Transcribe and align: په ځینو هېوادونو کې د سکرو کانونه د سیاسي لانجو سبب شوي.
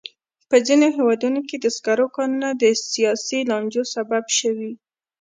په 0.49 0.55
ځینو 0.67 0.87
هېوادونو 0.97 1.39
کې 1.47 1.57
د 1.59 1.65
سکرو 1.77 2.07
کانونه 2.15 2.49
د 2.53 2.63
سیاسي 2.93 3.39
لانجو 3.49 3.83
سبب 3.95 4.23
شوي. 4.39 4.71